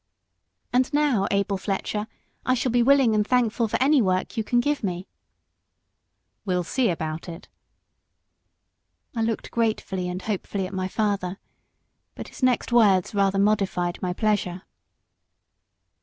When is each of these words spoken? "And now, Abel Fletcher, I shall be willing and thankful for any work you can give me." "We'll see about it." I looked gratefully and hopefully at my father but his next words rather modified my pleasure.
"And 0.73 0.91
now, 0.95 1.27
Abel 1.29 1.59
Fletcher, 1.59 2.07
I 2.43 2.55
shall 2.55 2.71
be 2.71 2.81
willing 2.81 3.13
and 3.13 3.23
thankful 3.27 3.67
for 3.67 3.77
any 3.79 4.01
work 4.01 4.35
you 4.35 4.43
can 4.43 4.59
give 4.59 4.83
me." 4.83 5.07
"We'll 6.43 6.63
see 6.63 6.89
about 6.89 7.29
it." 7.29 7.47
I 9.15 9.21
looked 9.21 9.51
gratefully 9.51 10.09
and 10.09 10.19
hopefully 10.23 10.65
at 10.65 10.73
my 10.73 10.87
father 10.87 11.37
but 12.15 12.29
his 12.29 12.41
next 12.41 12.71
words 12.71 13.13
rather 13.13 13.37
modified 13.37 14.01
my 14.01 14.11
pleasure. 14.11 14.63